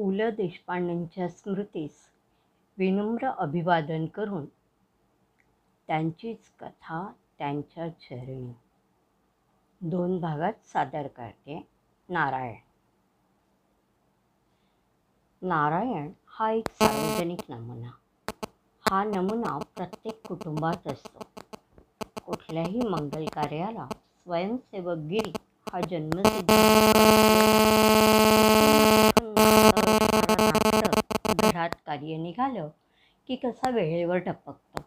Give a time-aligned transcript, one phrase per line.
[0.00, 1.96] पु ल देशपांडेंच्या स्मृतीस
[2.78, 4.46] विनम्र अभिवादन करून
[5.88, 7.02] त्यांचीच कथा
[7.38, 8.52] त्यांच्या चरणी.
[9.80, 11.60] दोन भागात सादर करते
[12.08, 12.56] नारायण.
[15.42, 17.90] नारायण हा एक सार्वजनिक नमुना.
[18.84, 21.24] हा नमुना प्रत्येक कुटुंबात असतो.
[22.24, 23.86] कुठल्याही मंगल कार्याला
[24.16, 25.32] स्वयंसेवकगिरी
[25.66, 26.48] हा जन्मसिद्ध.
[31.60, 32.68] घरात कार्य निघालं
[33.26, 34.82] की कसा वेळेवर टपकतो.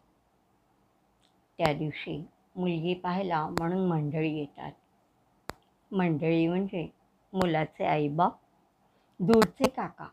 [1.58, 4.72] त्या दिवशी मुलगी पाहायला म्हणून मंडळी येतात.
[5.92, 6.88] मंडळी म्हणजे
[7.34, 8.36] मुलाचे आईबाप
[9.20, 10.08] दूरचे काका.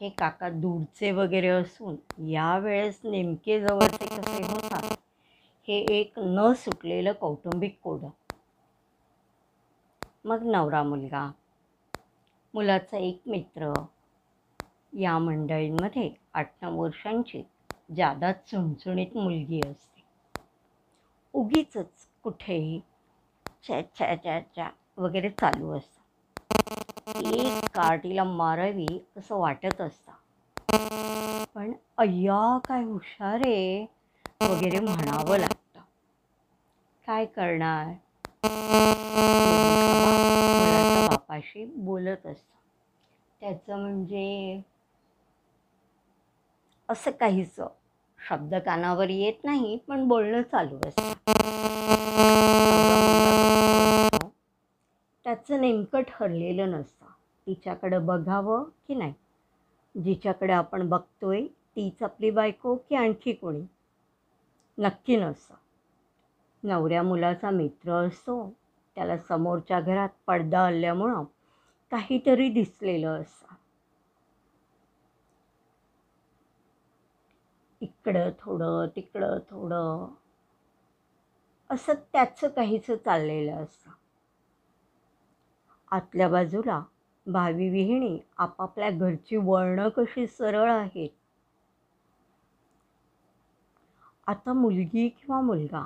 [0.00, 1.96] हे काका दूरचे वगैरे असून
[2.28, 4.96] यावेळेस नेमके जवळचे कसे होतात
[5.68, 8.08] हे एक न सुटलेलं कौटुंबिक कोडं.
[10.24, 11.30] मग नवरा मुलगा.
[12.54, 13.72] मुलाचा एक मित्र.
[15.00, 17.42] या मंडळींमध्ये आठ नऊ वर्षांची
[17.96, 20.04] जादा चुणचुणीत मुलगी असते.
[21.34, 21.76] उगीच
[22.22, 22.80] कुठेही
[23.64, 26.00] च्या वगैरे चालू असतं.
[27.18, 28.86] एक कार्टीला मारावी
[29.16, 30.12] असं वाटत असतं.
[31.54, 33.86] पण अय्या काय हुशार आहे
[34.42, 35.80] वगैरे म्हणावं लागतं.
[37.06, 37.86] काय करणार?
[40.54, 42.54] मुलाच्या बापाशी बोलत असतं.
[43.40, 44.60] त्याचं म्हणजे
[46.88, 47.60] असं काहीच
[48.28, 51.12] शब्द कानावर येत नाही पण बोलणं चालू असतं.
[55.24, 57.06] त्याचं नेमकं ठरलेलं नसतं.
[57.46, 59.14] तिच्याकडं बघावं की नाही?
[60.04, 63.62] जिच्याकडे आपण बघतोय तीच आपली बायको की आणखी कोणी?
[64.78, 65.54] नक्की नसतं.
[66.62, 68.52] नवऱ्या मुलाचा मित्र असतो
[68.94, 71.24] त्याला समोरच्या घरात पडदा आल्यामुळं
[71.90, 73.54] काहीतरी दिसलेलं असतं.
[78.06, 80.06] इकडं थोडं तिकडं थोडं.
[81.70, 83.90] असं त्याचं काहीच चाललेलं असतं.
[85.90, 86.82] आतल्या बाजूला
[87.26, 91.08] भावी विहिणी आपापल्या घरची वळणं कशी सरळ आहेत.
[94.26, 95.84] आता मुलगी किंवा मुलगा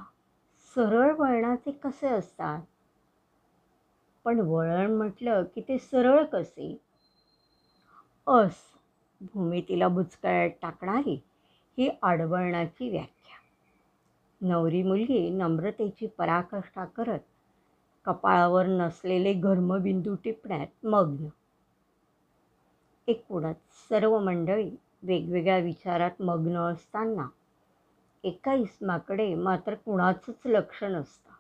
[0.77, 2.61] सरळ वळणाचे कसे असतात?
[4.25, 6.77] पण वळण म्हटलं की ते सरळ कसे?
[8.27, 8.55] अस
[9.21, 11.30] भूमितीला बुचकळ्यात टाकणारी.
[11.81, 13.37] ही आडवळणाची व्याख्या.
[14.41, 17.19] नवरी मुलगी नम्रतेची पराकाष्ठा करत
[18.05, 21.29] कपाळावर नसलेले घर्मबिंदू टिपण्यात मग्न.
[23.09, 23.57] एकूणच
[23.89, 24.71] सर्व मंडळी
[25.03, 27.29] वेगवेगळ्या विचारात मग्न असताना
[28.25, 31.33] एका इस्माकडे मात्र कुणाचंच लक्ष नसतं.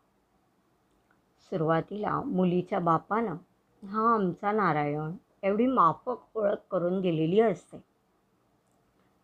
[1.50, 3.36] सुरुवातीला मुलीच्या बापानं
[3.82, 5.12] हा आमचा नारायण
[5.42, 7.89] एवढी माफक ओळख करून दिलेली असते.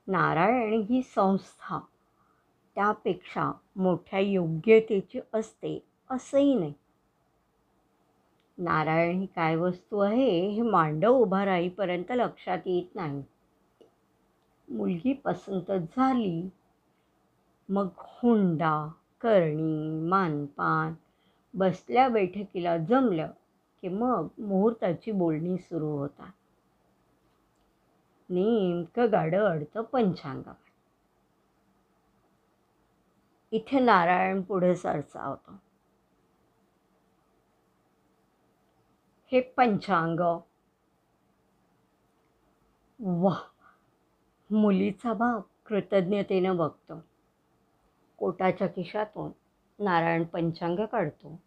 [0.08, 1.78] नारायण ही संस्था
[2.74, 6.72] त्यापेक्षा मोठ्या योग्यतेची असते असंही नाही.
[8.58, 13.22] नारायण ही काय वस्तू आहे हे मांडव उभा राहीपर्यंत लक्षात येत नाही.
[14.68, 16.48] मुलगी पसंत झाली.
[17.68, 18.88] मग हुंडा
[19.20, 20.94] करणी मानपान
[21.54, 23.30] बसल्या बैठकीला जमलं
[23.82, 26.32] की मग मुहूर्ताची बोलणी सुरू होतात
[28.30, 30.64] नेमकं गाडं अडतं पंचांगावर.
[33.52, 35.52] इथे नारायण पुढे सरसावतो
[39.32, 40.20] हे पंचांग.
[43.00, 43.34] वा
[44.50, 47.00] मुलीचा बाप कृतज्ञतेनं बघतो.
[48.18, 49.30] कोटाच्या खिशातून
[49.84, 51.40] नारायण पंचांग काढतो.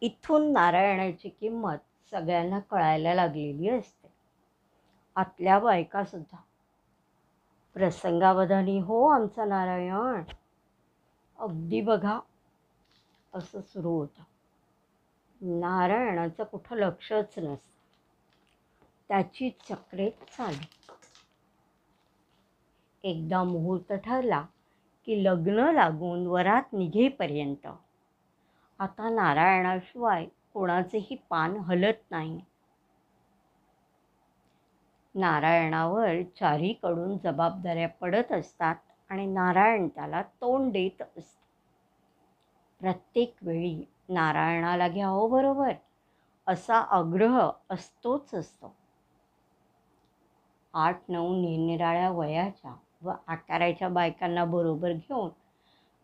[0.00, 4.01] इथून नारायणाची किंमत सगळ्यांना कळायला लागलेली असते.
[5.16, 6.36] आतल्या बायकासुद्धा.
[7.74, 10.22] प्रसंगावधानी हो आमचा नारायण.
[11.38, 12.20] अगदी बघा
[13.34, 14.22] असं सुरू होतं.
[15.60, 17.72] नारायणाचं कुठं लक्षच नसतं.
[19.08, 20.64] त्याची चक्रे चालू.
[23.04, 24.44] एकदा मुहूर्त ठरला
[25.06, 27.66] की लग्न लागून वरात निघेपर्यंत.
[28.78, 32.40] आता नारायणाशिवाय कोणाचेही पान हलत नाही.
[35.14, 38.74] नारायणावर चारीकडून जबाबदाऱ्या पडत असतात
[39.10, 41.40] आणि नारायण त्याला तोंड देत असतो.
[42.80, 45.72] प्रत्येक वेळी नारायणाला घ्यावं बरोबर
[46.46, 48.74] असा आग्रह असतोच असतो.
[50.74, 55.28] आठ नऊ निरनिराळ्या वयाच्या व आकाराच्या बायकांना बरोबर घेऊन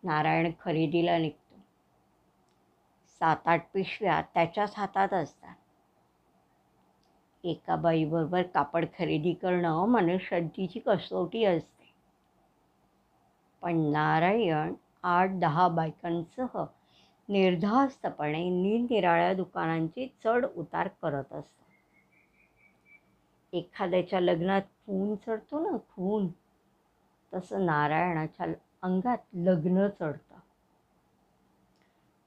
[0.03, 1.55] नारायण खरेदीला निघतो.
[3.21, 5.55] सात आठ पिशव्या त्याच्याच हातात असतात.
[7.43, 11.93] एका बाईबरोबर कापड खरेदी करणं हो, मनश्रद्धेची कसोटी असते.
[13.61, 16.65] पण नारायण आठ दहा बायकांसह
[17.29, 21.65] निर्धास्तपणे निरनिराळ्या दुकानांचे चढ उतार करत असतो.
[23.53, 26.27] एखाद्याच्या लग्नात खून चढतो ना खून.
[27.33, 28.45] तसं नारायणाच्या
[28.81, 30.35] अंगात लग्न चढतं.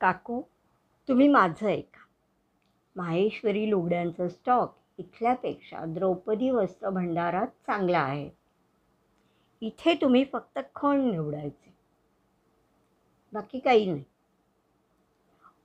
[0.00, 0.42] काकू
[1.08, 2.00] तुम्ही माझं ऐका.
[2.96, 8.30] माहेश्वरी लुगड्यांचा स्टॉक इथल्यापेक्षा द्रौपदी वस्त्र भंडारात चांगला आहे.
[9.60, 11.74] इथे तुम्ही फक्त खण निवडायचे.
[13.32, 14.04] बाकी काही नाही.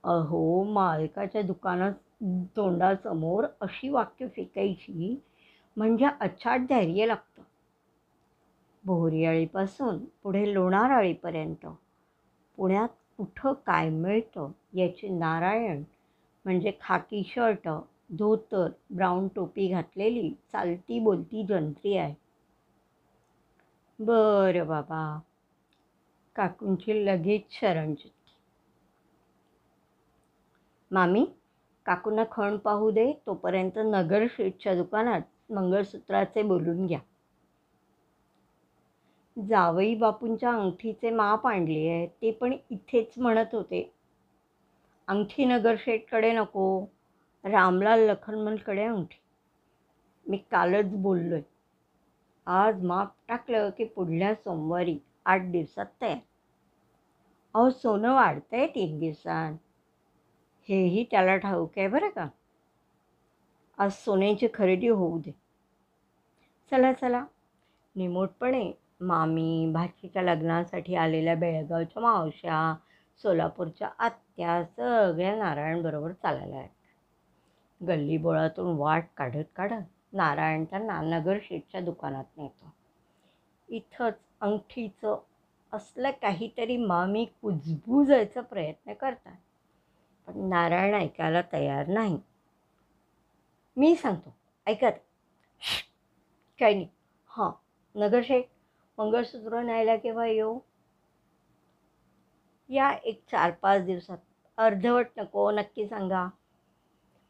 [0.04, 1.92] अहो मालकाच्या दुकानात
[2.56, 5.20] तोंडासमोर अशी वाक्य फेकायची
[5.76, 7.42] म्हणजे अचाट धैर्य लागतं.
[8.84, 11.66] बोरियाळीपासून पुढे लोणाराळीपर्यंत.
[12.56, 15.82] पुण्यात कुठं काय मिळतं याची नारायण
[16.44, 17.68] म्हणजे खाकी शर्ट
[18.10, 22.14] धोतर ब्राऊन टोपी घातलेली चालती बोलती जंत्री आहे.
[23.98, 25.18] बरं बाबा.
[26.36, 27.94] काकूंची लगेच शरण
[30.90, 31.24] मामी
[31.86, 36.98] काकूंना खण पाहू दे तोपर्यंत नगर स्वीटच्या दुकानात मंगळसूत्राचे बोलून घ्या.
[39.36, 43.92] जावई बापूंच्या अंगठीचे माप आणली आहे ते पण इथेच म्हणत होते.
[45.08, 46.86] अंगठी नगरशेठकडे नको.
[47.44, 49.20] रामलाल लखनमलकडे अंगठी.
[50.26, 51.42] मी कालच बोललो आहे
[52.46, 56.18] आज माप टाकलं की पुढल्या सोमवारी आठ दिवसात तयार.
[57.54, 59.54] अहो सोनं वाढतंय तीन दिवसात.
[60.68, 62.28] हेही त्याला ठाऊक आहे बरं का?
[63.78, 65.30] आज सोन्याची खरेदी होऊ दे.
[66.70, 67.24] चला चला.
[67.96, 72.74] निमूटपणे मामी भाचीच्या लग्नासाठी आलेल्या बेळगावच्या मावश्या
[73.22, 76.68] सोलापूरच्या आत्या सगळ्या नारायणबरोबर चालायला आहेत
[77.86, 79.82] गल्लीबोळातून वाट काढत काढत
[80.12, 82.72] नारायण त्यांना नगर शेठच्या दुकानात नेतो.
[83.68, 85.18] इथंच अंगठीचं
[85.72, 89.36] असलं काहीतरी मामी कुजबुजायचा प्रयत्न करतात.
[90.26, 92.18] पण नारायण ऐकायला तयार नाही.
[93.76, 94.34] मी सांगतो
[94.66, 94.98] ऐकत
[96.60, 96.88] काही नाही.
[97.26, 97.50] हां
[97.94, 98.44] नगरशेठ
[98.98, 100.58] मंगळसूत्र न्यायला केव्हा येऊ?
[102.68, 104.18] या एक चार पाच दिवसात.
[104.56, 106.28] अर्धवट नको नक्की सांगा.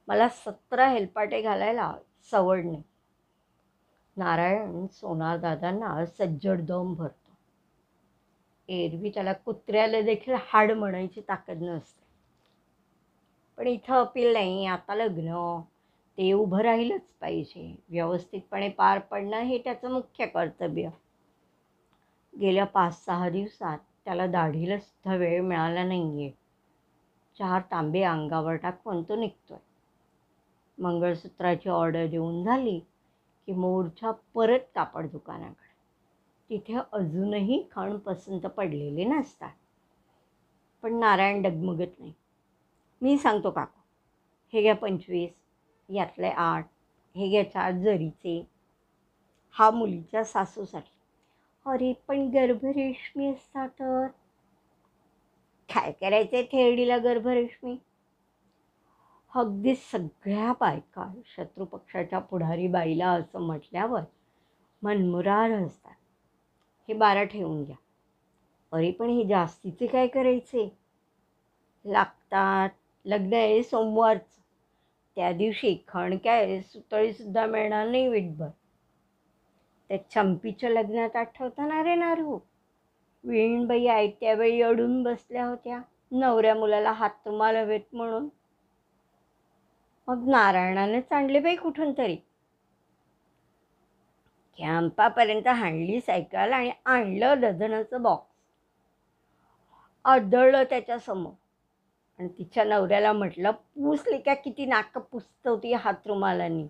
[0.09, 1.93] मला सतरा हेलपाटे घालायला
[2.31, 2.83] सवड नाही.
[4.17, 7.33] नारायण सोनारदादांना सज्जड दम भरतो.
[8.69, 12.07] एरवी त्याला कुत्र्याला देखील हाड म्हणायची ताकद नसते.
[13.57, 15.61] पण इथं अपील नाही आता लग्न
[16.19, 17.75] ते उभं राहिलंच पाहिजे.
[17.89, 20.89] व्यवस्थितपणे पार पडणं हे त्याचं मुख्य कर्तव्य.
[22.41, 26.31] गेल्या पाच सहा दिवसात त्याला दाढीला सुद्धा वेळ मिळाला नाही आहे
[27.39, 29.59] चार तांबे अंगावर टाकून तो निघतोय.
[30.79, 32.79] मंगळसूत्राची ऑर्डर देऊन झाली
[33.49, 35.67] की मोर्चा परत कापड दुकानाकडे.
[36.51, 39.53] तिथे अजूनही खण पसंत पडलेले नसतात.
[40.83, 42.13] पण नारायण डगमगत नाही.
[43.03, 43.81] मी सांगतो काकू
[44.53, 45.31] हे घ्या पंचवीस
[45.89, 46.67] यातले आठ
[47.17, 48.45] हे घ्या चार जरीचे.
[49.55, 50.91] हा मुलीच्या सासूसाठी.
[51.67, 54.07] अरे पण गर्भरेशमी असता तर?
[55.69, 57.77] काय करायचे थेरडीला गर्भरेशमी
[59.35, 64.01] अगदी सगळ्या बायका शत्रुपक्षाच्या पुढारी बाईला असं म्हटल्यावर
[64.83, 65.95] मनमुरार असतात
[66.89, 67.77] हे बारा ठेवून घ्या.
[68.73, 70.77] अरे पण हे जास्तीचे काय करायचे?
[71.85, 72.69] लागतात.
[73.05, 74.41] लग्न आहे सोमवारचं.
[75.17, 78.49] त्या दिवशी खण काय सुतळीसुद्धा मिळणार नाही विटभर.
[79.89, 82.39] त्या चंपीच्या लग्नात आठवतं ना रे नारू.
[83.25, 85.81] वीणबाई आयत्यावेळी अडून बसल्या होत्या.
[86.13, 88.29] नवऱ्या मुलाला हात तुम्हाला हवेत म्हणून.
[90.09, 92.17] मग नारायणानेच आणले बाई कुठून तरी.
[94.59, 98.37] कॅम्पापर्यंत हाणली सायकल आणि आणलं डझनाचं बॉक्स
[100.05, 101.33] आदळलं त्याच्यासमोर.
[102.19, 106.67] आणि तिच्या नवऱ्याला म्हटलं पुसली का किती नाक पुसतवती हात रुमालानी.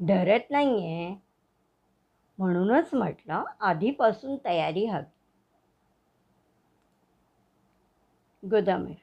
[0.00, 1.14] डरत नाही आहे
[2.38, 5.04] म्हणूनच म्हटलं आधीपासून तयारी हवी.
[8.42, 8.94] गोदामेर.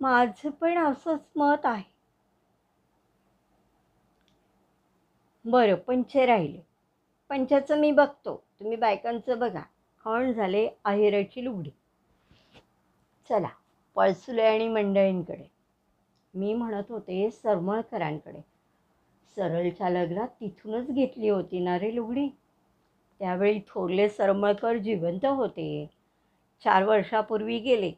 [0.00, 1.99] माझं पण असंच मत आहे.
[5.44, 6.60] बरं पंचे राहिले.
[7.28, 8.44] पंचाचं मी बघतो.
[8.60, 9.62] तुम्ही बायकांचं बघा.
[10.04, 11.70] खण झाले आहेराची लुगडी.
[13.28, 13.48] चला
[13.94, 15.50] पळसुले आणि मंडळींकडे.
[16.34, 18.40] मी म्हणत होते सरमळकरांकडे.
[19.36, 22.28] सरळच्या लग्नात तिथूनच घेतली होती ना रे लुगडी?
[23.18, 25.90] त्यावेळी थोरले सरमळकर जिवंत होते.
[26.64, 27.92] चार वर्षापूर्वी गेले.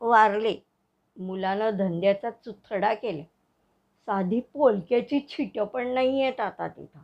[0.00, 0.56] वारले.
[1.18, 3.22] मुलानं धंद्याचा चुथडा केला.
[4.10, 6.98] साधी पोलक्याची छिटं पण नाही आहेत आता तिथं.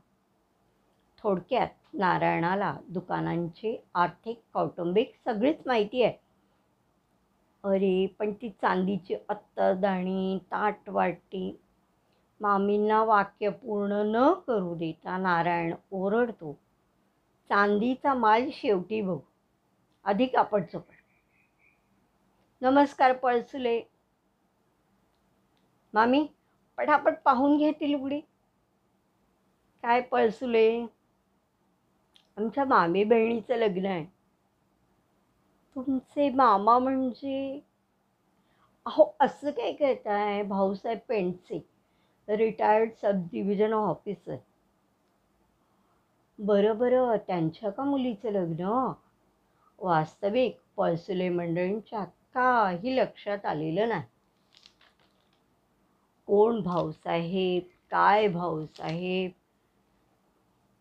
[1.19, 6.13] थोडक्यात नारायणाला दुकानांची आर्थिक कौटुंबिक सगळीच माहिती आहे.
[7.65, 11.61] अरे पण ती चांदीची अत्तरदाणी ताटवाटी
[12.41, 16.59] मामींना वाक्य पूर्ण न करू देता नारायण ओरडतो.
[17.49, 19.19] चांदीचा माल शेवटी बघू.
[20.05, 20.95] अधिक आपण चोपड
[22.63, 23.83] नमस्कार पळसुले.
[25.95, 26.27] मामी
[26.79, 28.21] पटापट पाहून घेतील उघडी
[29.83, 30.87] काय पळसुले?
[32.37, 34.05] आमच्या मामी बहिणीचं लग्न आहे.
[35.77, 37.61] तुमचे मामा म्हणजे?
[38.87, 40.43] अहो असं काय करताय?
[40.43, 41.61] भाऊसाहेब पेंटचे
[42.29, 44.37] रिटायर्ड सब डिव्हिजन ऑफिसर.
[46.39, 47.17] बरं बरं.
[47.17, 48.93] त्यांच्या का मुलीचं लग्न?
[49.79, 52.05] वास्तविक पळसुले मंडळींच्या
[52.35, 54.03] काही लक्षात आलेलं नाही.
[56.27, 59.31] कोण भाऊसाहेब काय भाऊसाहेब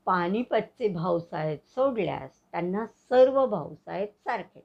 [0.06, 4.64] पानिपतचे भाऊसाहेब सोडल्यास त्यांना सर्व भाऊसाहेब सारखेच.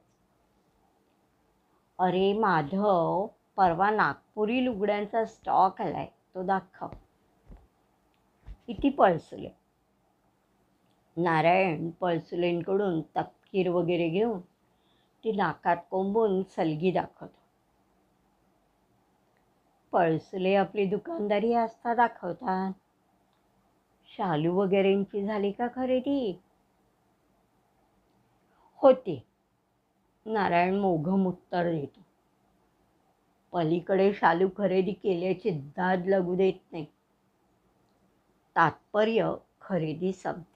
[1.99, 6.87] अरे माधव परवा नागपुरी लुगड्यांचा स्टॉक आलाय तो दाखव.
[8.67, 9.49] किती पळसुले.
[11.17, 14.39] नारायण पळसुलेंकडून तपकीर वगैरे घेऊन
[15.23, 17.40] ती नाकात कोंबून सलगी दाखवतो.
[19.93, 22.71] पळसुले आपली दुकानदारी आस्था दाखवतात.
[24.17, 26.39] शालू वगैरेंची झाली का खरेदी?
[28.81, 29.23] होती.
[30.25, 32.01] नारायण मोघम उत्तर देतो.
[33.53, 36.85] पलीकडे शालू खरेदी केल्याची दाद लागू देत नाही.
[38.55, 40.51] तात्पर्य खरेदी संपते.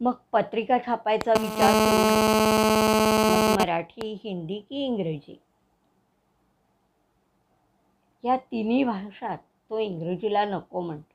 [0.00, 1.72] मग पत्रिका छापायचा विचार
[3.56, 5.40] मराठी हिंदी की इंग्रजी?
[8.24, 11.14] या तिन्ही भाषात तो इंग्रजीला नको म्हणतो.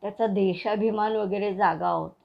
[0.00, 2.24] त्याचा देशाभिमान वगैरे जागा होता.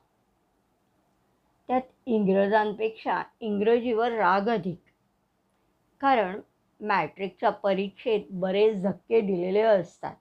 [1.68, 4.80] त्यात इंग्रजांपेक्षा इंग्रजीवर राग अधिक.
[6.02, 6.40] कारण
[6.82, 10.16] मॅट्रिकच्या परीक्षेत बरेच धक्के दिलेले असतात.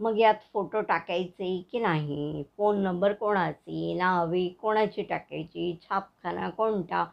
[0.00, 2.44] मग यात फोटो टाकायचे की नाही?
[2.56, 3.94] फोन नंबर कोणाची?
[3.94, 5.78] नावे कोणाची टाकायची?
[5.82, 7.04] छापखाना कोणता?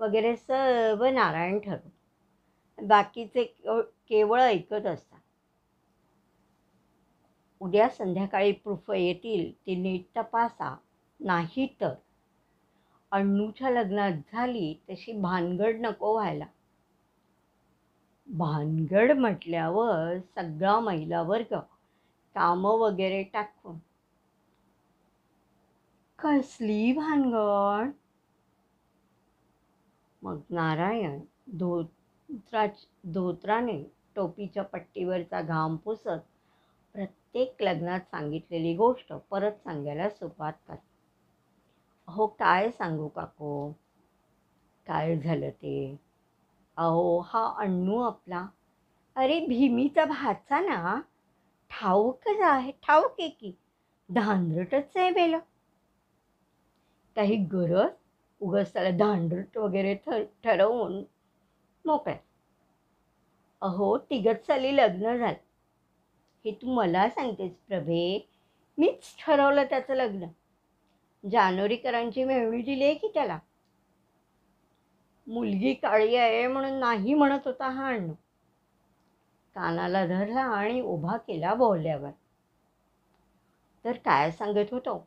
[0.00, 3.44] वगैरे सर्व नारायण ठरवतो बाकीचे
[4.08, 5.18] केवळ ऐकत असतात.
[7.60, 10.76] उद्या संध्याकाळी प्रूफ येतील ती नीट तपासा.
[11.20, 11.94] नाही तर.
[13.12, 16.46] अण्णूच्या लग्नात झाली तशी भानगड नको व्हायला.
[18.28, 21.54] भानगड म्हटल्यावर सगळा महिला वर्ग
[22.34, 23.78] कामं वगैरे टाकून.
[26.18, 27.90] कसली भानगड?
[30.30, 31.20] मग नारायण
[31.58, 32.66] धोत्रा
[33.04, 33.82] धोत्राने
[34.16, 36.26] टोपीच्या पट्टीवरचा घाम पुसत
[36.92, 40.74] प्रत्येक लग्नात सांगितलेली गोष्ट परत सांगायला सुरुवात कर.
[42.08, 43.72] अहो काय सांगू काको?
[44.86, 45.98] काय झालं ते?
[46.76, 48.46] अहो हा अण्णू आपला.
[49.16, 51.00] अरे भीमीचा भाचा ना?
[51.70, 53.52] ठाऊकच आहे ठाऊक आहे की.
[54.10, 55.38] धांदरटच आहे बेलं.
[57.16, 57.90] काही गरज?
[58.40, 60.10] उगाच त्याला धांदरट वगैरे ठ
[60.44, 61.02] ठरवून
[61.86, 62.18] मोकळ्या
[63.62, 65.36] अहो तिघत साली लग्न झालं.
[66.44, 68.28] हे तू मला सांगतेस प्रभे.
[68.78, 70.26] मीच ठरवलं त्याचं लग्न.
[71.30, 73.38] जानोरीकरांची मेहवी दिली आहे की त्याला?
[75.26, 78.14] मुलगी काळी आहे म्हणून नाही म्हणत होता हा अण्णू.
[79.54, 82.10] कानाला धरला आणि उभा केला बोलल्यावर
[83.84, 85.06] तर काय सांगत होतो?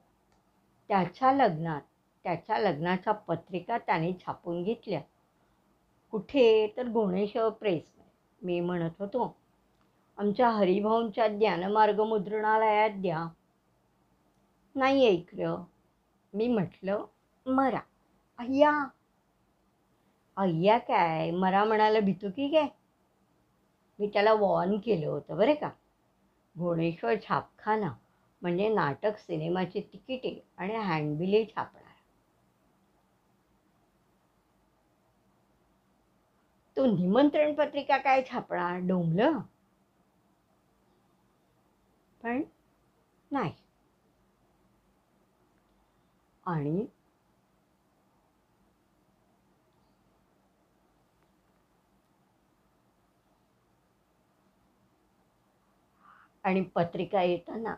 [0.88, 1.82] त्याच्या लग्नात
[2.24, 5.02] त्याच्या लग्नाच्या पत्रिका त्याने छापून घेतल्या.
[6.12, 6.74] कुठे?
[6.78, 8.12] तर गुणेश्वर प्रेसमध्ये
[8.42, 9.36] मी म्हणत होतो
[10.18, 13.28] आमच्या हरिभाऊंच्या ज्ञानमार्ग मुद्रणालयात द्या.
[14.76, 15.64] नाही ऐकलं
[16.34, 17.06] मी म्हटलं
[17.46, 17.80] मरा.
[18.40, 18.88] अय्या.
[20.38, 21.32] अय्या काय?
[21.32, 22.68] मरा म्हणायला भितो की काय?
[24.00, 25.70] मी त्याला वॉर्न केलं होतं बरं का?
[26.58, 27.94] घोणेश्वर छापखाना
[28.42, 31.83] म्हणजे नाटक सिनेमाची तिकिटे आणि हँडबिले छापणार
[36.78, 38.80] तो निमंत्रण पत्रिका काय छापणार?
[38.82, 39.40] डोंबलं
[42.22, 42.42] पण
[43.32, 43.54] नाही.
[46.46, 46.86] आणि
[56.44, 57.76] आणि पत्रिका येताना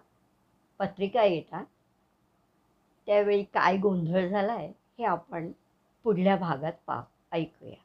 [0.79, 1.65] पत्रिका येतात
[3.07, 5.51] त्यावेळी काय गोंधळ झाला आहे हे आपण
[6.05, 7.84] पुढल्या भागात पा ऐकूया.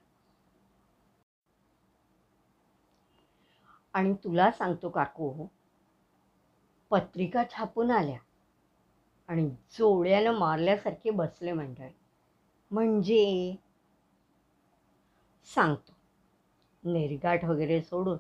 [3.93, 5.47] आणि तुला सांगतो काकू
[6.91, 8.19] पत्रिका छापून आल्या
[9.29, 11.89] आणि जोड्यानं मारल्यासारखे बसले मंडळ.
[12.71, 13.57] म्हणजे?
[15.45, 15.93] सांगतो.
[16.85, 18.19] निर्गाठ वगैरे सोडून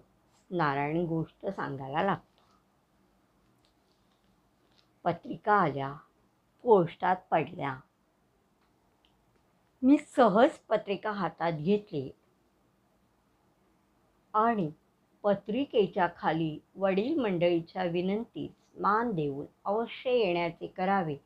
[0.51, 2.43] नारायण गोष्ट सांगायला लागतो.
[5.05, 5.95] पत्रिका आल्या
[6.63, 7.81] पोस्टात पडल्या.
[9.83, 12.11] मी सहज पत्रिका हातात घेतली
[14.35, 14.71] आणि
[15.25, 18.51] पत्रिकेच्या खाली वडील मंडळीच्या विनंतीस
[18.81, 21.17] मान देऊन अवश्य येण्याचे करावे.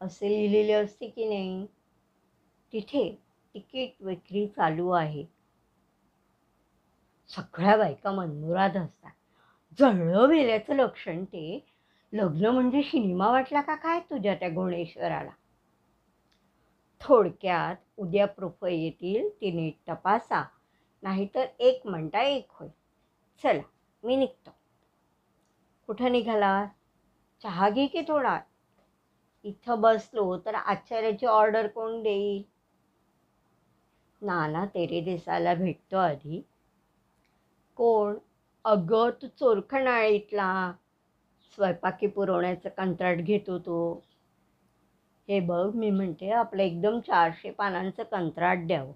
[0.00, 1.66] असे लिहिलेले असते की नाही?
[2.72, 3.18] तिथे
[3.54, 5.24] तिकीट विक्री चालू आहे.
[7.28, 9.10] सगळ्या बायका मनमुराद असतात.
[9.78, 11.66] जळलं गेल्याचं लक्षण ते.
[12.12, 15.30] लग्न म्हणजे सिनेमा वाटला का काय तुझ्या त्या गुणेश्वराला
[17.00, 20.44] थोडक्यात उद्या प्रोफ येतील तिने नीट तपासा.
[21.02, 22.85] नाहीतर एक म्हणता एक होईल.
[23.42, 23.62] चला
[24.04, 24.50] मी निघतो.
[25.86, 26.66] कुठं निघाला?
[27.42, 28.40] चहा घे की थोडा?
[29.44, 32.42] इथं बसलो तर आचार्याची ऑर्डर कोण देईल?
[34.22, 36.40] नाना तेरे देसाला भेटतो आधी.
[37.76, 38.16] कोण?
[38.64, 40.72] अगं तू चोरखणाळीतला
[41.54, 44.02] स्वयंपाकी पुरवण्याचं कंत्राट घेतो तो.
[45.28, 48.92] हे बघ मी म्हणते आपलं एकदम चारशे पानांचं कंत्राट द्यावं.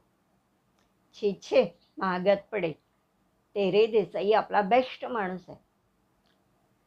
[1.14, 2.89] छे छे महागात पडेल.
[3.54, 5.58] तेरे देसाई आपला बेस्ट माणूस आहे.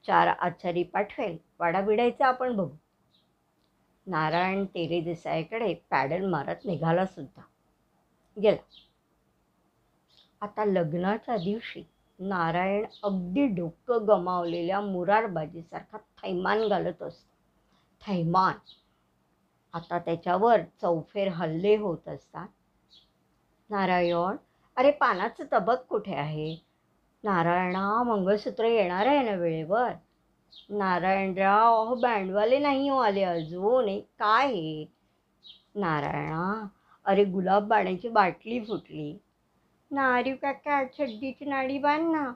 [0.08, 2.76] चार आचारी पाठवेल वाडाबिडायचं आपण बघू.
[4.08, 7.42] नारायण तेरे देसाईकडे पॅडल मारत निघाला सुद्धा.
[8.42, 8.64] गेला.
[10.42, 11.84] आता लग्नाच्या दिवशी
[12.20, 17.30] नारायण अगदी डोकं गमावलेल्या मुरारबाजीसारखा थैमान घालत असतो.
[18.08, 18.54] थैमान.
[19.74, 22.48] आता त्याच्यावर चौफेर हल्ले होत असतात.
[23.70, 24.36] नारायण
[24.78, 26.56] अरे पानाचं तबक कुठे आहे?
[27.24, 29.92] नारायणा मंगळसूत्र येणार आहे ना वेळेवर?
[30.70, 33.88] नारायणराव अहो बँडवाले नाही हो आले अजून.
[33.88, 34.86] हे काय हे?
[35.76, 36.68] नारायणा
[37.06, 39.18] अरे गुलाब बाण्याची बाटली फुटली.
[39.92, 42.34] नारू काका छड्डीची नाडी बांध ना.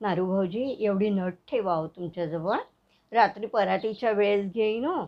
[0.00, 2.58] नारू भाऊजी एवढी नट ठेवावं हो तुमच्याजवळ.
[3.12, 5.06] रात्री पराठीच्या वेळेस घेईन हो.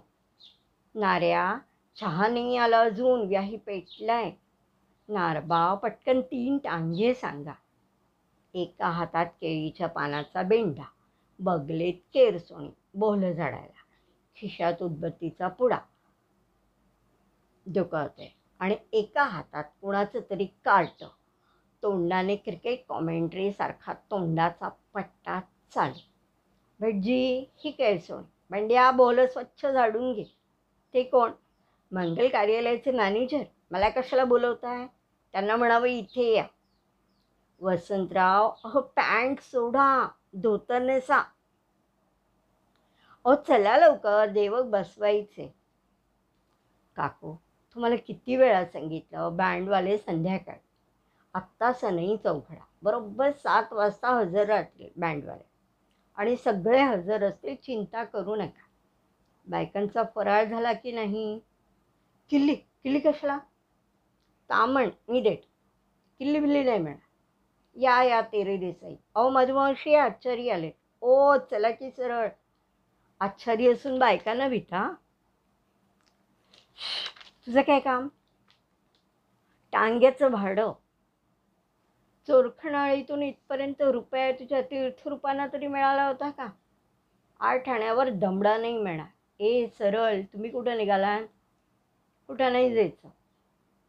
[0.95, 1.59] नाऱ्या
[2.01, 3.29] चहा नाही आला अजून.
[3.29, 4.31] व्याही पेटलाय.
[5.09, 7.53] नारबा पटकन तीन टांगे सांगा.
[8.55, 10.85] एका हातात केळीच्या पानाचा बेंडा
[11.39, 13.85] बगलेत केरसोणी बोल झाडायला
[14.37, 15.79] खिशात उदबत्तीचा पुडा.
[17.67, 21.05] दुखवते आणि एका हातात कुणाचं तरी कार्ट
[21.83, 25.41] तोंडाने क्रिकेट कॉमेंट्री सारखा तोंडाचा पट्टा
[25.75, 26.05] चाले.
[26.81, 30.25] भटजी ही केळसोणी बंड्या बोल स्वच्छ झाडून घे.
[30.95, 31.33] ते कोण?
[31.93, 33.43] मंगल कार्यालयाचे मॅनेजर.
[33.71, 34.87] मला कशाला बोलवताय?
[35.37, 36.47] त्यांना म्हणावं इथे या.
[37.61, 41.19] वसंतराव अहो पॅन्ट सोडा धोतर नेसा.
[43.25, 45.55] अहो चला लवकर देवक बसवायचे.
[46.97, 47.35] काकू
[47.75, 50.57] तुम्हाला किती वेळा सांगितलं बँडवाले संध्याकाळ.
[51.35, 55.49] आत्ता सनई चौघडा बरोबर सात वाजता हजर राहतील बँडवाले.
[56.17, 58.65] आणि सगळे हजर असतील चिंता करू नका.
[59.47, 61.41] बायकांचा फराळ झाला की नाही?
[62.31, 63.39] किल्ली किल्ली कशाला?
[64.51, 65.41] तामण मी देट
[66.19, 66.97] किल्ली बिल्ली नाही म्हणा
[67.77, 68.97] या या तेरे देसाई.
[69.15, 70.71] अहो मधुमावशी आश्चर्य आले.
[71.01, 72.29] ओ चला की सरळ.
[73.21, 74.95] आश्चर्य असून बायकांना भिता
[77.47, 78.09] तुझं काय काम?
[79.73, 80.73] टांग्याचं भाडं.
[82.29, 86.49] चोरखणाळीतून इथपर्यंत रुपया तुझ्या तीर्थरूपांना तरी मिळाला होता का?
[87.41, 89.07] आठ आण्यावर दमडा नाही मिळणार.
[89.41, 91.19] ए सरळ तुम्ही कुठं निघाला
[92.29, 93.09] कुठं नाही जायचं?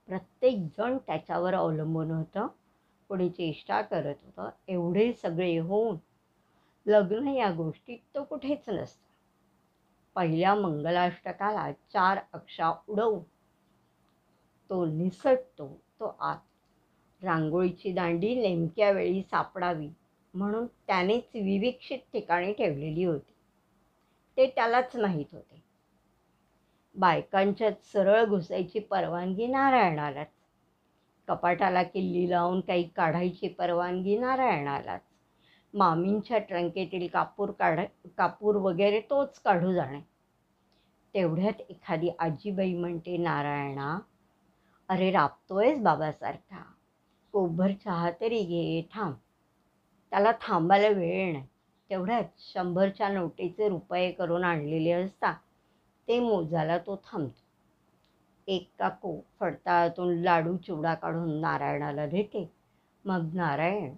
[0.08, 2.48] प्रत्येकजण त्याच्यावर अवलंबून होतं.
[3.10, 4.50] कोणी चेष्टा करत होतं.
[4.68, 5.96] एवढे सगळे होऊन
[6.86, 9.06] लग्न या गोष्टीत तो कुठेच नसतं.
[10.16, 13.20] पहिल्या मंगलाष्टकाला चार अक्षा उडवून
[14.70, 15.68] तो निसटतो.
[16.00, 19.90] तो आत रांगोळीची दांडी नेमक्या वेळी सापडावी
[20.34, 23.34] म्हणून त्यानेच विविक्षित ठिकाणी ठेवलेली होती.
[24.38, 25.67] ते त्यालाच माहीत होते.
[26.98, 30.28] बायकांच्यात सरळ घुसायची परवानगी नारायणालाच.
[31.28, 35.02] कपाटाला किल्ली लावून काही काढायची परवानगी नारायणालाच.
[35.74, 37.80] मामींच्या ट्रंकेतील कापूर काढ
[38.18, 40.00] कापूर वगैरे तोच काढू जाणे.
[41.14, 44.00] तेवढ्यात एखादी आजीबाई म्हणते नारायणा
[44.90, 46.64] अरे राबतोयस बाबासारखा.
[47.34, 49.14] कोभर चहा तरी घे थांब.
[50.12, 51.46] त्याला थांबायला वेळ नाही.
[51.90, 55.34] तेवढ्यात शंभरच्या नोटेचे रुपये करून आणलेले असता
[56.08, 57.42] ते मोजायला तो थांबतो.
[58.48, 62.52] एक काकू फडताळातून लाडू चिवडा काढून नारायणाला देते
[63.06, 63.94] मग नारायण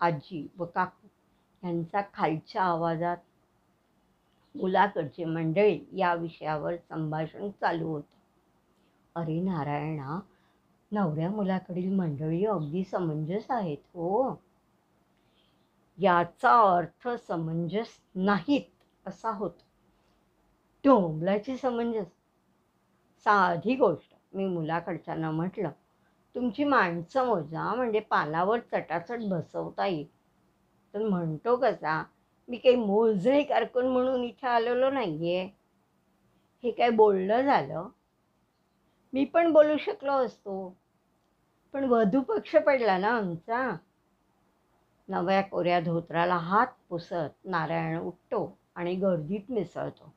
[0.00, 1.08] आजी व काकू
[1.66, 3.16] यांचा खालच्या आवाजात
[4.54, 8.16] मुलाकडची मंडळी या विषयावर संभाषण चालू होतं.
[9.14, 10.20] अरे नारायणा
[10.92, 14.34] नवऱ्या मुलाकडील मंडळी अगदी समंजस आहेत हो.
[15.98, 19.67] याचा अर्थ समंजस नाहीत असा होतो.
[20.84, 22.06] डोंबलाची समंजस.
[23.26, 24.14] साधी गोष्ट.
[24.32, 25.70] मी मुलाकडच्यांना म्हटलं
[26.34, 30.06] तुमची माणसं मोजा म्हणजे पालावर चटाचट बसवता येईल.
[30.94, 32.02] तर म्हणतो कसा
[32.48, 35.50] मी काही मोजणी कारकून म्हणून इथे आलेलो नाही आहे
[36.62, 37.88] हे काय बोलणं झालं?
[39.12, 40.76] मी पण बोलू शकलो असतो.
[41.72, 43.76] पण वधू पक्ष पडला ना आमचा.
[45.08, 50.14] नव्या कोऱ्या धोत्राला हात पुसत नारायण उठतो आणि गर्दीत मिसळतो.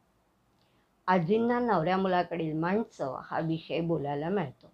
[1.08, 4.72] आजींना नवऱ्या मुलाकडील माणसं हा विषय बोलायला मिळतो.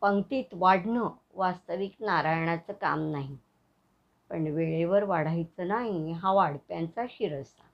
[0.00, 3.36] पंक्तीत वाढणं वास्तविक नारायणाचं काम नाही.
[4.30, 7.64] पण वेळेवर वाढायचं नाही हा वाढप्यांचा शिरस्ता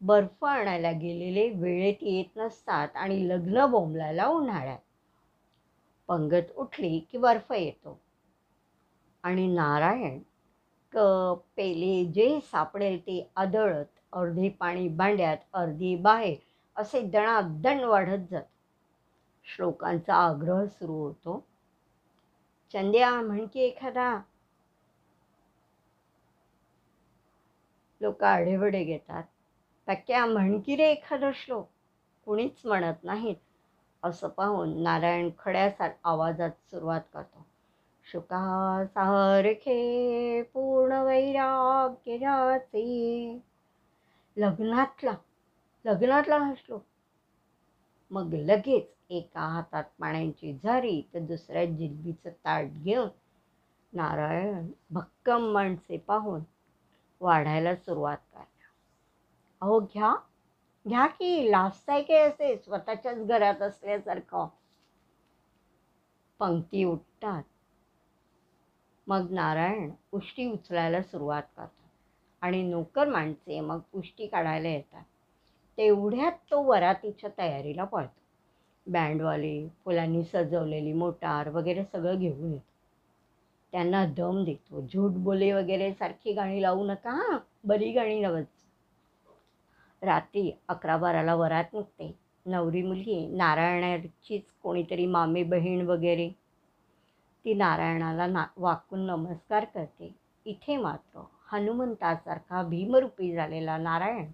[0.00, 4.78] बर्फ आणायला गेलेले वेळेत येत नसतात आणि लग्न बोंबलायला उन्हाळ्यात.
[6.08, 7.98] पंगत उठली की बर्फ येतो.
[9.22, 10.18] आणि नारायण
[10.92, 16.36] कप पेले जे सापडेल ते आदळत अर्धे पाणी भांड्यात अर्धी बाहेर
[16.76, 18.42] असे दणादण वाढत जात.
[19.44, 21.46] श्लोकांचा आग्रह सुरू होतो.
[22.72, 24.20] चंद्या म्हण की एखादा
[28.00, 29.22] लोक आढेवडे घेतात.
[29.86, 31.68] पक्क्या म्हण की रे एखादा श्लोक.
[32.24, 33.36] कुणीच म्हणत नाहीत.
[34.02, 37.46] असं पाहून नारायण खड्यासार आवाजात सुरुवात करतो.
[38.12, 43.38] शुकासारखे पूर्ण वैराग्य
[44.36, 45.10] लग्नातला
[45.84, 46.84] लग्नातला हा श्लोक
[48.10, 53.08] मग लगेच एका हातात पाण्याची झारी तर दुसऱ्या जिलबीचं ताट घेऊन
[53.92, 56.40] नारायण भक्कम माणसे पाहून
[57.20, 58.46] वाढायला सुरुवात करणार
[59.60, 60.14] अहो घ्या
[60.88, 64.46] घ्या की लाजताय काय असे स्वतःच्याच घरात असल्यासारखं.
[66.38, 67.42] पंक्ती उठतात.
[69.06, 71.88] मग नारायण उष्टी उचलायला सुरुवात करतात.
[72.40, 75.04] आणि नोकर माणसे मग उष्टी काढायला येतात.
[75.78, 78.20] तेवढ्यात तो वरातीच्या तयारीला पळतो.
[78.86, 82.70] बँडवाले फुलांनी सजवलेली मोटार वगैरे सगळं घेऊन येतो.
[83.72, 84.80] त्यांना दम देतो.
[84.80, 87.38] झूट बोले वगैरे सारखी गाणी लावू नका हां.
[87.64, 88.44] बरी गाणी लावत
[90.02, 92.14] रात्री अकरा बाराला वरात निघते.
[92.46, 96.28] नवरी मुलगी नारायणाचीच कोणीतरी मामी बहीण वगैरे.
[97.44, 100.14] ती नारायणाला ना वाकून नमस्कार करते.
[100.46, 104.30] इथे मात्र हनुमंतासारखा भीमरूपी झालेला नारायण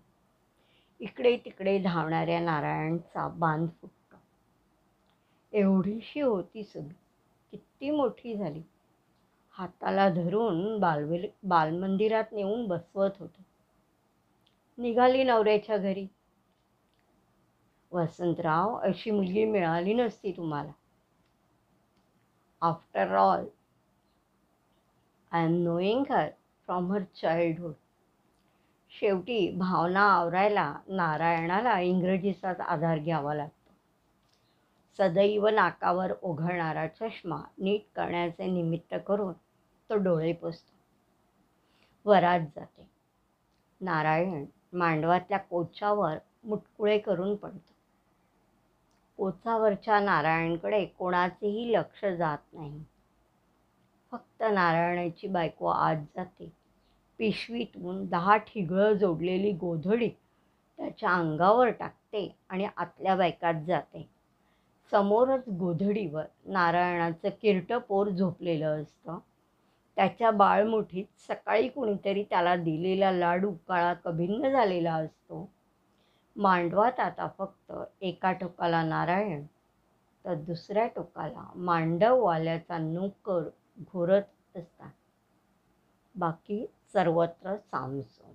[1.00, 4.16] इकडे तिकडे धावणाऱ्या नारायणचा बांध फुटतो.
[5.52, 6.94] एवढीशी होती सगळी.
[7.50, 8.62] किती मोठी झाली.
[9.50, 13.42] हाताला धरून बालविल बालमंदिरात नेऊन बसवत होतो.
[14.78, 16.06] निघाली नवऱ्याच्या घरी.
[17.92, 20.72] वसंतराव अशी मुलगी मिळाली नसती तुम्हाला.
[22.60, 23.44] After all
[25.32, 26.28] I am knowing her
[26.66, 27.72] from her childhood
[28.90, 33.72] शेवटी भावना आवरायला नारायणाला इंग्रजीचाच आधार घ्यावा लागतो.
[34.98, 39.32] सदैव नाकावर ओघळणारा चष्मा नीट करण्याचे निमित्त करून
[39.90, 40.72] तो डोळे पुसतो.
[42.10, 42.88] वरात जाते.
[43.80, 47.72] नारायण मांडवातल्या कोचावर मुटकुळे करून पडतो.
[49.16, 52.84] कोचावरच्या नारायणकडे कोणाचेही लक्ष जात नाही.
[54.10, 56.57] फक्त नारायणाची बायको आज जाते.
[57.18, 64.08] पिशवीतून दहा ठिगळं जोडलेली गोधडी त्याच्या अंगावर टाकते आणि आतल्या बायकात जाते.
[64.92, 69.18] समोरच गोधडीवर नारायणाचं किरटं पोर झोपलेलं असतं.
[69.96, 75.48] त्याच्या बाळमुठीत सकाळी कुणीतरी त्याला दिलेला लाडू काळा कभिन्न झालेला असतो.
[76.36, 79.44] मांडवात आता फक्त एका टोकाला नारायण
[80.24, 83.48] तर दुसऱ्या टोकाला मांडववाल्याचा नोकर
[83.82, 84.90] घोरत असतात.
[86.14, 88.27] बाकी સર્વત્ર સામસો